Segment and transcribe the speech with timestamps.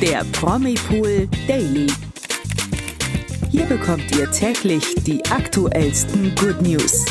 [0.00, 1.88] der Promipool Daily.
[3.50, 7.04] Hier bekommt ihr täglich die aktuellsten Good News.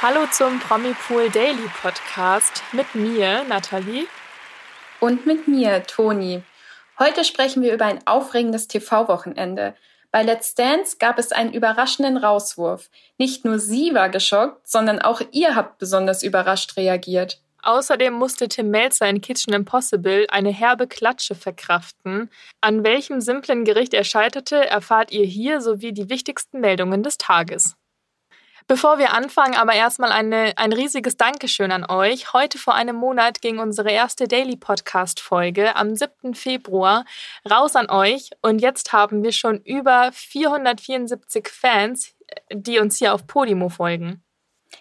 [0.00, 4.06] Hallo zum Promipool Daily Podcast mit mir, Nathalie.
[5.00, 6.42] Und mit mir, Toni.
[6.98, 9.74] Heute sprechen wir über ein aufregendes TV-Wochenende.
[10.10, 12.88] Bei Let's Dance gab es einen überraschenden Rauswurf.
[13.18, 17.43] Nicht nur sie war geschockt, sondern auch ihr habt besonders überrascht reagiert.
[17.64, 22.30] Außerdem musste Tim Melzer in Kitchen Impossible eine herbe Klatsche verkraften.
[22.60, 27.74] An welchem simplen Gericht er scheiterte, erfahrt ihr hier sowie die wichtigsten Meldungen des Tages.
[28.66, 32.32] Bevor wir anfangen, aber erstmal eine, ein riesiges Dankeschön an euch.
[32.32, 36.34] Heute vor einem Monat ging unsere erste Daily Podcast Folge am 7.
[36.34, 37.04] Februar
[37.50, 42.14] raus an euch und jetzt haben wir schon über 474 Fans,
[42.52, 44.22] die uns hier auf Podimo folgen.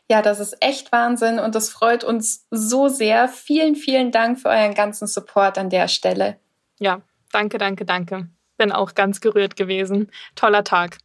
[0.09, 3.27] Ja, das ist echt Wahnsinn und das freut uns so sehr.
[3.27, 6.37] Vielen, vielen Dank für euren ganzen Support an der Stelle.
[6.79, 8.29] Ja, danke, danke, danke.
[8.57, 10.11] Bin auch ganz gerührt gewesen.
[10.35, 10.97] Toller Tag.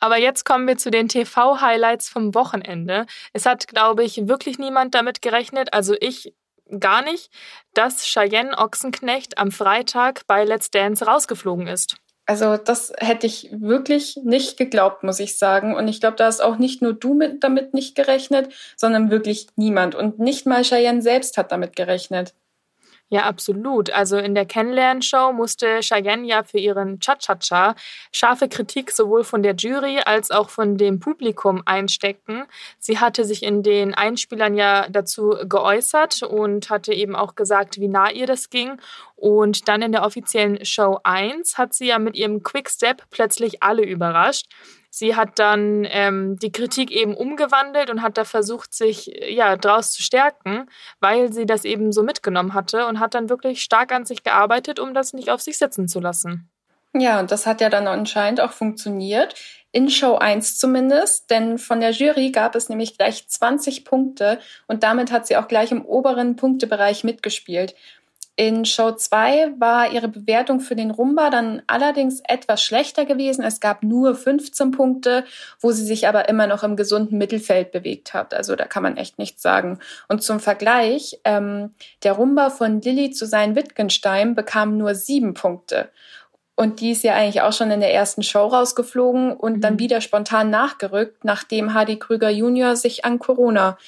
[0.00, 3.06] Aber jetzt kommen wir zu den TV-Highlights vom Wochenende.
[3.32, 6.34] Es hat, glaube ich, wirklich niemand damit gerechnet, also ich
[6.78, 7.30] gar nicht,
[7.74, 11.96] dass Cheyenne Ochsenknecht am Freitag bei Let's Dance rausgeflogen ist.
[12.28, 15.74] Also das hätte ich wirklich nicht geglaubt, muss ich sagen.
[15.74, 19.46] Und ich glaube, da ist auch nicht nur du mit, damit nicht gerechnet, sondern wirklich
[19.56, 19.94] niemand.
[19.94, 22.34] Und nicht mal Cheyenne selbst hat damit gerechnet.
[23.10, 23.88] Ja, absolut.
[23.90, 27.74] Also in der Kennenlernshow musste Cheyenne ja für ihren Cha-Cha-Cha
[28.12, 32.44] scharfe Kritik sowohl von der Jury als auch von dem Publikum einstecken.
[32.78, 37.88] Sie hatte sich in den Einspielern ja dazu geäußert und hatte eben auch gesagt, wie
[37.88, 38.78] nah ihr das ging.
[39.16, 43.84] Und dann in der offiziellen Show 1 hat sie ja mit ihrem Quickstep plötzlich alle
[43.84, 44.48] überrascht.
[44.98, 49.92] Sie hat dann ähm, die Kritik eben umgewandelt und hat da versucht, sich ja draus
[49.92, 50.68] zu stärken,
[50.98, 54.80] weil sie das eben so mitgenommen hatte und hat dann wirklich stark an sich gearbeitet,
[54.80, 56.50] um das nicht auf sich sitzen zu lassen.
[56.94, 59.36] Ja, und das hat ja dann anscheinend auch funktioniert.
[59.70, 64.82] In Show 1 zumindest, denn von der Jury gab es nämlich gleich 20 Punkte und
[64.82, 67.76] damit hat sie auch gleich im oberen Punktebereich mitgespielt.
[68.38, 73.42] In Show 2 war ihre Bewertung für den Rumba dann allerdings etwas schlechter gewesen.
[73.42, 75.24] Es gab nur 15 Punkte,
[75.58, 78.34] wo sie sich aber immer noch im gesunden Mittelfeld bewegt hat.
[78.34, 79.80] Also da kann man echt nichts sagen.
[80.06, 85.88] Und zum Vergleich, ähm, der Rumba von Lilly zu sein Wittgenstein bekam nur sieben Punkte.
[86.54, 89.60] Und die ist ja eigentlich auch schon in der ersten Show rausgeflogen und mhm.
[89.62, 93.78] dann wieder spontan nachgerückt, nachdem Hardy Krüger Junior sich an Corona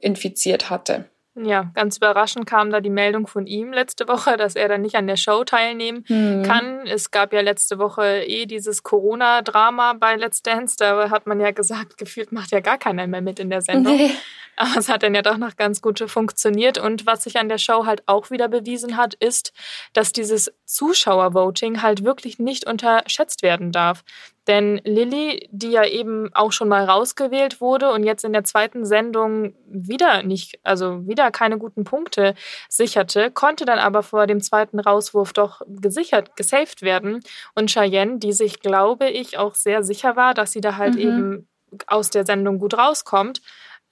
[0.00, 1.06] infiziert hatte.
[1.42, 4.94] Ja, ganz überraschend kam da die Meldung von ihm letzte Woche, dass er dann nicht
[4.94, 6.42] an der Show teilnehmen mhm.
[6.42, 6.86] kann.
[6.86, 10.76] Es gab ja letzte Woche eh dieses Corona-Drama bei Let's Dance.
[10.78, 13.96] Da hat man ja gesagt, gefühlt macht ja gar keiner mehr mit in der Sendung.
[13.96, 14.10] Nee.
[14.56, 16.78] Aber es hat dann ja doch noch ganz gut funktioniert.
[16.78, 19.52] Und was sich an der Show halt auch wieder bewiesen hat, ist,
[19.92, 24.02] dass dieses Zuschauervoting halt wirklich nicht unterschätzt werden darf.
[24.46, 28.86] Denn Lilly, die ja eben auch schon mal rausgewählt wurde und jetzt in der zweiten
[28.86, 32.34] Sendung wieder nicht, also wieder keine guten Punkte
[32.68, 37.20] sicherte, konnte dann aber vor dem zweiten Rauswurf doch gesichert, gesaved werden.
[37.54, 41.00] Und Cheyenne, die sich, glaube ich, auch sehr sicher war, dass sie da halt mhm.
[41.00, 41.48] eben
[41.88, 43.40] aus der Sendung gut rauskommt,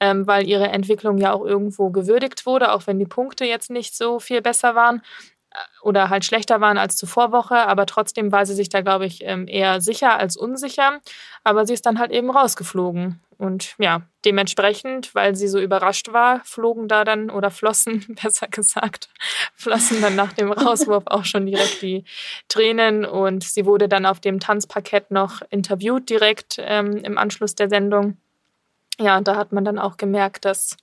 [0.04, 3.96] ähm, weil ihre Entwicklung ja auch irgendwo gewürdigt wurde, auch wenn die Punkte jetzt nicht
[3.96, 5.00] so viel besser waren,
[5.82, 9.22] oder halt schlechter waren als zuvor Woche, aber trotzdem war sie sich da, glaube ich,
[9.22, 11.00] ähm, eher sicher als unsicher.
[11.44, 13.20] Aber sie ist dann halt eben rausgeflogen.
[13.36, 19.08] Und ja, dementsprechend, weil sie so überrascht war, flogen da dann oder flossen, besser gesagt,
[19.54, 22.04] flossen dann nach dem Rauswurf auch schon direkt die
[22.48, 23.04] Tränen.
[23.04, 28.16] Und sie wurde dann auf dem Tanzparkett noch interviewt direkt ähm, im Anschluss der Sendung.
[28.98, 30.76] Ja, und da hat man dann auch gemerkt, dass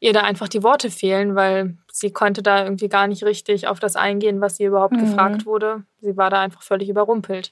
[0.00, 3.80] ihr da einfach die Worte fehlen, weil sie konnte da irgendwie gar nicht richtig auf
[3.80, 5.00] das eingehen, was sie überhaupt mhm.
[5.00, 5.84] gefragt wurde.
[6.00, 7.50] Sie war da einfach völlig überrumpelt.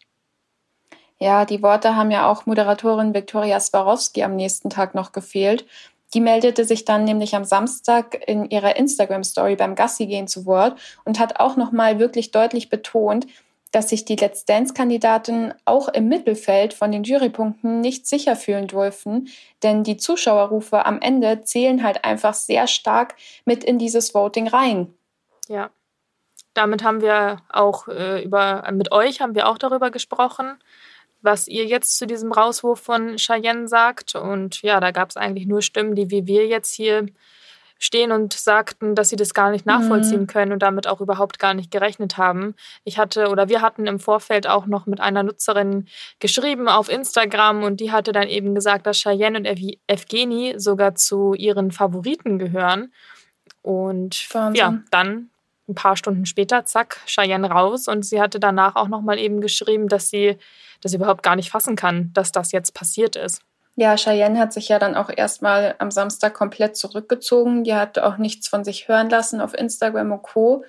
[1.21, 5.67] Ja, die Worte haben ja auch Moderatorin Viktoria Swarovski am nächsten Tag noch gefehlt.
[6.15, 10.79] Die meldete sich dann nämlich am Samstag in ihrer Instagram-Story beim Gassi gehen zu Wort
[11.05, 13.27] und hat auch nochmal wirklich deutlich betont,
[13.71, 19.29] dass sich die Let's Dance-Kandidaten auch im Mittelfeld von den Jurypunkten nicht sicher fühlen durften,
[19.63, 24.95] denn die Zuschauerrufe am Ende zählen halt einfach sehr stark mit in dieses Voting rein.
[25.49, 25.71] Ja,
[26.55, 30.59] damit haben wir auch äh, über, mit euch haben wir auch darüber gesprochen,
[31.21, 34.15] was ihr jetzt zu diesem Rauswurf von Cheyenne sagt.
[34.15, 37.07] Und ja, da gab es eigentlich nur Stimmen, die wie wir jetzt hier
[37.79, 40.27] stehen und sagten, dass sie das gar nicht nachvollziehen mhm.
[40.27, 42.55] können und damit auch überhaupt gar nicht gerechnet haben.
[42.85, 45.87] Ich hatte oder wir hatten im Vorfeld auch noch mit einer Nutzerin
[46.19, 49.47] geschrieben auf Instagram und die hatte dann eben gesagt, dass Cheyenne und
[49.87, 52.93] Evgeny sogar zu ihren Favoriten gehören.
[53.63, 54.55] Und Wahnsinn.
[54.59, 55.31] ja, dann
[55.69, 57.89] ein paar Stunden später, zack, Cheyenne raus.
[57.89, 60.37] Und sie hatte danach auch nochmal eben geschrieben, dass sie
[60.81, 63.43] das überhaupt gar nicht fassen kann, dass das jetzt passiert ist.
[63.79, 67.63] Ja, Cheyenne hat sich ja dann auch erstmal am Samstag komplett zurückgezogen.
[67.63, 70.65] Die hat auch nichts von sich hören lassen auf Instagram und Co.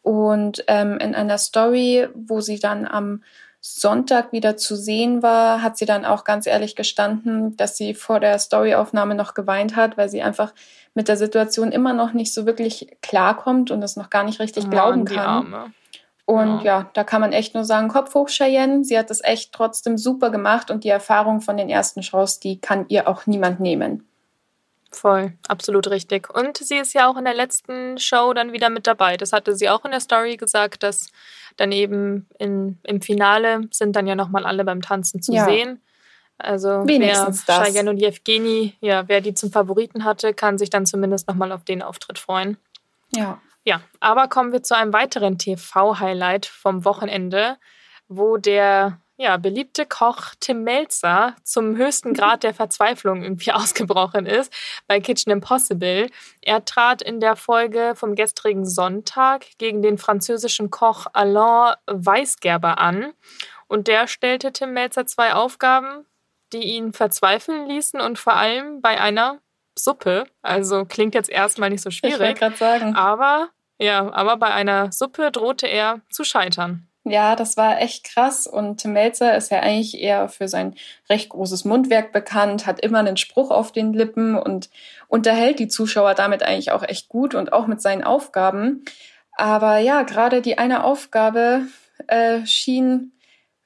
[0.00, 3.22] Und ähm, in einer Story, wo sie dann am
[3.60, 8.20] Sonntag wieder zu sehen war, hat sie dann auch ganz ehrlich gestanden, dass sie vor
[8.20, 10.54] der Storyaufnahme noch geweint hat, weil sie einfach
[10.94, 14.64] mit der Situation immer noch nicht so wirklich klarkommt und es noch gar nicht richtig
[14.64, 15.74] Mann, glauben kann.
[16.26, 16.80] Und ja.
[16.80, 16.90] ja.
[16.92, 18.84] da kann man echt nur sagen, Kopf hoch, Cheyenne.
[18.84, 22.60] Sie hat das echt trotzdem super gemacht und die Erfahrung von den ersten Shows, die
[22.60, 24.06] kann ihr auch niemand nehmen.
[24.90, 26.34] Voll, absolut richtig.
[26.34, 29.16] Und sie ist ja auch in der letzten Show dann wieder mit dabei.
[29.16, 31.10] Das hatte sie auch in der Story gesagt, dass
[31.56, 35.44] dann eben in, im Finale sind dann ja nochmal alle beim Tanzen zu ja.
[35.44, 35.80] sehen.
[36.38, 37.68] Also Wenigstens wer das.
[37.68, 41.64] Cheyenne und Evgeni, ja, wer die zum Favoriten hatte, kann sich dann zumindest nochmal auf
[41.64, 42.56] den Auftritt freuen.
[43.14, 43.40] Ja.
[43.66, 47.58] Ja, aber kommen wir zu einem weiteren TV-Highlight vom Wochenende,
[48.06, 54.52] wo der ja, beliebte Koch Tim Melzer zum höchsten Grad der Verzweiflung irgendwie ausgebrochen ist
[54.86, 56.08] bei Kitchen Impossible.
[56.42, 63.14] Er trat in der Folge vom gestrigen Sonntag gegen den französischen Koch Alain Weisgerber an.
[63.66, 66.06] Und der stellte Tim Melzer zwei Aufgaben,
[66.52, 69.40] die ihn verzweifeln ließen und vor allem bei einer
[69.76, 70.26] Suppe.
[70.42, 72.14] Also klingt jetzt erstmal nicht so schwierig.
[72.14, 72.94] Ich wollte gerade sagen.
[72.94, 76.86] Aber ja, aber bei einer Suppe drohte er zu scheitern.
[77.08, 78.48] Ja, das war echt krass.
[78.48, 80.74] Und Tim Melzer ist ja eigentlich eher für sein
[81.08, 84.70] recht großes Mundwerk bekannt, hat immer einen Spruch auf den Lippen und
[85.06, 88.84] unterhält die Zuschauer damit eigentlich auch echt gut und auch mit seinen Aufgaben.
[89.36, 91.62] Aber ja, gerade die eine Aufgabe
[92.08, 93.12] äh, schien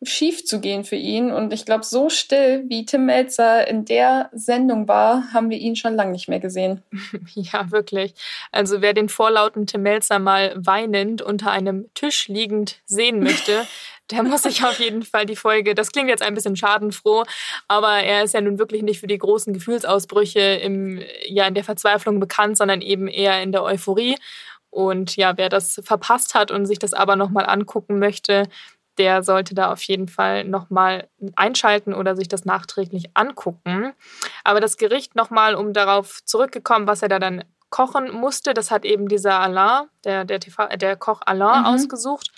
[0.02, 1.30] schief zu gehen für ihn.
[1.30, 5.76] Und ich glaube, so still wie Tim Melzer in der Sendung war, haben wir ihn
[5.76, 6.82] schon lange nicht mehr gesehen.
[7.34, 8.14] Ja, wirklich.
[8.50, 13.66] Also wer den vorlauten Tim Melzer mal weinend unter einem Tisch liegend sehen möchte,
[14.10, 17.24] der muss sich auf jeden Fall die Folge, das klingt jetzt ein bisschen schadenfroh,
[17.68, 21.64] aber er ist ja nun wirklich nicht für die großen Gefühlsausbrüche im, ja, in der
[21.64, 24.16] Verzweiflung bekannt, sondern eben eher in der Euphorie.
[24.70, 28.48] Und ja, wer das verpasst hat und sich das aber nochmal angucken möchte,
[29.00, 33.94] der sollte da auf jeden Fall nochmal einschalten oder sich das nachträglich angucken.
[34.44, 38.84] Aber das Gericht nochmal, um darauf zurückgekommen, was er da dann kochen musste, das hat
[38.84, 41.66] eben dieser Alain, der, der, TV, der Koch Alain, mhm.
[41.66, 42.30] ausgesucht.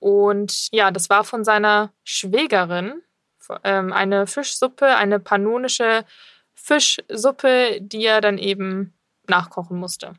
[0.00, 3.00] Und ja, das war von seiner Schwägerin
[3.62, 6.04] ähm, eine Fischsuppe, eine panonische
[6.54, 8.98] Fischsuppe, die er dann eben
[9.28, 10.14] nachkochen musste.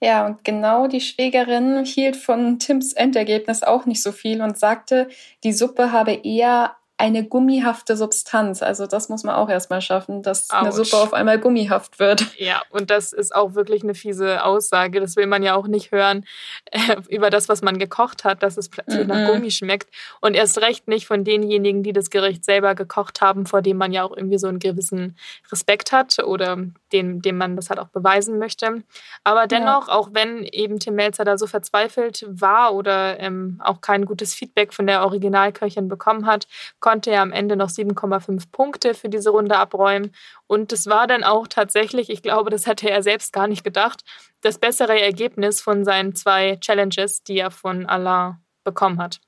[0.00, 5.08] Ja, und genau die Schwägerin hielt von Tims Endergebnis auch nicht so viel und sagte,
[5.42, 8.60] die Suppe habe eher eine gummihafte Substanz.
[8.60, 10.56] Also das muss man auch erstmal schaffen, dass Ouch.
[10.56, 12.26] eine Suppe auf einmal gummihaft wird.
[12.38, 15.00] Ja, und das ist auch wirklich eine fiese Aussage.
[15.00, 16.24] Das will man ja auch nicht hören
[16.70, 19.14] äh, über das, was man gekocht hat, dass es plötzlich mm -mm.
[19.14, 19.90] nach Gummi schmeckt.
[20.20, 23.92] Und erst recht nicht von denjenigen, die das Gericht selber gekocht haben, vor dem man
[23.92, 25.16] ja auch irgendwie so einen gewissen
[25.52, 26.56] Respekt hat oder
[26.92, 28.82] dem, dem man das halt auch beweisen möchte.
[29.24, 29.94] Aber dennoch, ja.
[29.94, 34.72] auch wenn eben Tim Melzer da so verzweifelt war oder ähm, auch kein gutes Feedback
[34.72, 36.46] von der Originalköchin bekommen hat,
[36.80, 40.12] konnte er am Ende noch 7,5 Punkte für diese Runde abräumen.
[40.46, 44.02] Und das war dann auch tatsächlich, ich glaube, das hätte er selbst gar nicht gedacht,
[44.40, 49.20] das bessere Ergebnis von seinen zwei Challenges, die er von Alain bekommen hat.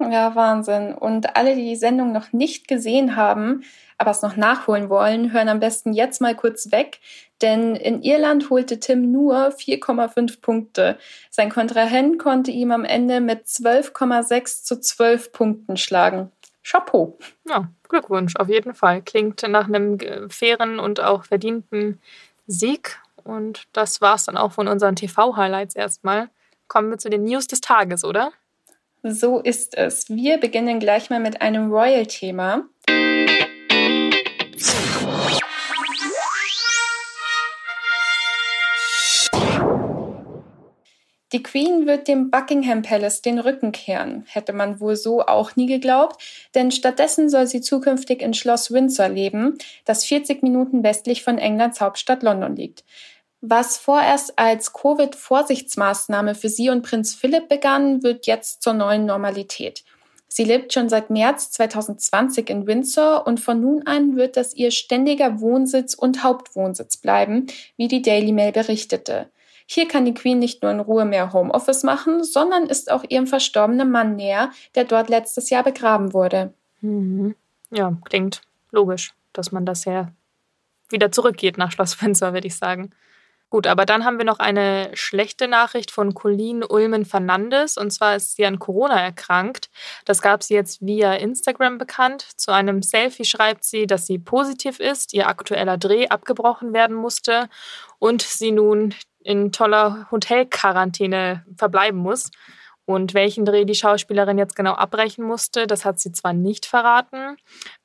[0.00, 0.94] Ja, Wahnsinn.
[0.94, 3.62] Und alle, die die Sendung noch nicht gesehen haben,
[3.96, 7.00] aber es noch nachholen wollen, hören am besten jetzt mal kurz weg,
[7.42, 10.98] denn in Irland holte Tim nur 4,5 Punkte.
[11.30, 16.32] Sein Kontrahent konnte ihm am Ende mit 12,6 zu 12 Punkten schlagen.
[16.64, 17.18] Chapeau.
[17.48, 19.02] Ja, Glückwunsch, auf jeden Fall.
[19.02, 19.98] Klingt nach einem
[20.28, 22.00] fairen und auch verdienten
[22.46, 22.98] Sieg.
[23.22, 26.30] Und das war es dann auch von unseren TV-Highlights erstmal.
[26.66, 28.32] Kommen wir zu den News des Tages, oder?
[29.06, 30.08] So ist es.
[30.08, 32.64] Wir beginnen gleich mal mit einem Royal-Thema.
[41.32, 45.66] Die Queen wird dem Buckingham Palace den Rücken kehren, hätte man wohl so auch nie
[45.66, 46.22] geglaubt,
[46.54, 51.80] denn stattdessen soll sie zukünftig in Schloss Windsor leben, das 40 Minuten westlich von Englands
[51.82, 52.84] Hauptstadt London liegt.
[53.46, 59.84] Was vorerst als Covid-Vorsichtsmaßnahme für sie und Prinz Philipp begann, wird jetzt zur neuen Normalität.
[60.28, 64.70] Sie lebt schon seit März 2020 in Windsor und von nun an wird das ihr
[64.70, 67.46] ständiger Wohnsitz und Hauptwohnsitz bleiben,
[67.76, 69.28] wie die Daily Mail berichtete.
[69.66, 73.26] Hier kann die Queen nicht nur in Ruhe mehr Homeoffice machen, sondern ist auch ihrem
[73.26, 76.54] verstorbenen Mann näher, der dort letztes Jahr begraben wurde.
[76.80, 77.34] Mhm.
[77.70, 80.10] Ja, klingt logisch, dass man das ja
[80.88, 82.94] wieder zurückgeht nach Schloss Windsor, würde ich sagen.
[83.54, 87.78] Gut, aber dann haben wir noch eine schlechte Nachricht von Colleen Ulmen Fernandes.
[87.78, 89.70] Und zwar ist sie an Corona erkrankt.
[90.04, 92.26] Das gab sie jetzt via Instagram bekannt.
[92.36, 97.48] Zu einem Selfie schreibt sie, dass sie positiv ist, ihr aktueller Dreh abgebrochen werden musste
[98.00, 98.92] und sie nun
[99.22, 102.32] in toller Hotelquarantäne verbleiben muss.
[102.86, 107.36] Und welchen Dreh die Schauspielerin jetzt genau abbrechen musste, das hat sie zwar nicht verraten,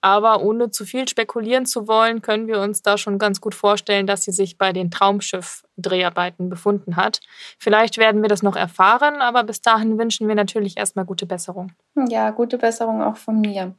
[0.01, 4.07] aber ohne zu viel spekulieren zu wollen, können wir uns da schon ganz gut vorstellen,
[4.07, 7.21] dass sie sich bei den Traumschiff-Dreharbeiten befunden hat.
[7.57, 11.71] Vielleicht werden wir das noch erfahren, aber bis dahin wünschen wir natürlich erstmal gute Besserung.
[12.09, 13.75] Ja, gute Besserung auch von mir.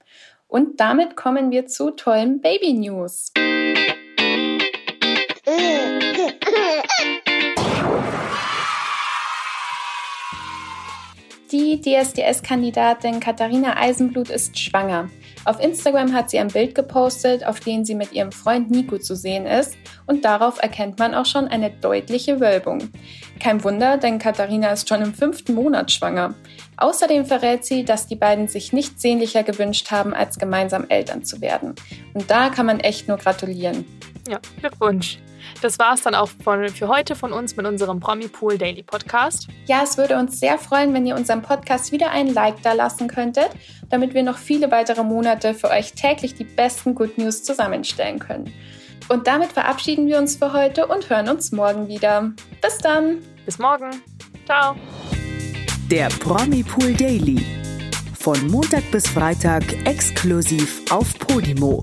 [0.49, 2.73] Und damit kommen wir zu tollen Baby
[11.53, 15.11] Die DSDS-Kandidatin Katharina Eisenblut ist schwanger.
[15.45, 19.17] Auf Instagram hat sie ein Bild gepostet, auf dem sie mit ihrem Freund Nico zu
[19.17, 19.77] sehen ist
[20.07, 22.91] und darauf erkennt man auch schon eine deutliche Wölbung.
[23.41, 26.35] Kein Wunder, denn Katharina ist schon im fünften Monat schwanger.
[26.77, 31.41] Außerdem verrät sie, dass die beiden sich nichts sehnlicher gewünscht haben, als gemeinsam Eltern zu
[31.41, 31.75] werden.
[32.15, 33.85] Und da kann man echt nur gratulieren.
[34.29, 35.19] Ja, Glückwunsch.
[35.63, 38.83] Das war es dann auch von, für heute von uns mit unserem Promi Pool Daily
[38.83, 39.49] Podcast.
[39.67, 43.09] Ja, es würde uns sehr freuen, wenn ihr unserem Podcast wieder ein Like da lassen
[43.09, 43.51] könntet,
[43.89, 48.53] damit wir noch viele weitere Monate für euch täglich die besten Good News zusammenstellen können.
[49.09, 52.33] Und damit verabschieden wir uns für heute und hören uns morgen wieder.
[52.63, 53.19] Bis dann.
[53.45, 53.91] Bis morgen.
[54.47, 54.77] Ciao.
[55.91, 57.45] Der Promi Pool Daily.
[58.21, 61.83] Von Montag bis Freitag exklusiv auf Podimo.